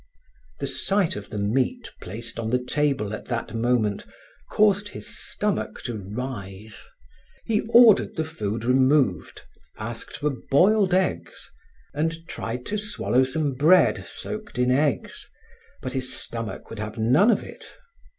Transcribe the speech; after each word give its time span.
The 0.59 0.65
sight 0.65 1.15
of 1.15 1.29
the 1.29 1.37
meat 1.37 1.87
placed 2.01 2.39
on 2.39 2.49
the 2.49 2.57
table 2.57 3.13
at 3.13 3.25
that 3.25 3.53
moment 3.53 4.03
caused 4.49 4.87
his 4.87 5.05
stomach 5.07 5.79
to 5.83 5.95
rise. 5.95 6.87
He 7.45 7.61
ordered 7.69 8.15
the 8.15 8.25
food 8.25 8.65
removed, 8.65 9.43
asked 9.77 10.17
for 10.17 10.31
boiled 10.49 10.95
eggs, 10.95 11.51
and 11.93 12.27
tried 12.27 12.65
to 12.65 12.79
swallow 12.79 13.23
some 13.23 13.53
bread 13.53 14.03
soaked 14.07 14.57
in 14.57 14.71
eggs, 14.71 15.29
but 15.83 15.93
his 15.93 16.11
stomach 16.11 16.71
would 16.71 16.79
have 16.79 16.97
none 16.97 17.29
of 17.29 17.43
it. 17.43 17.67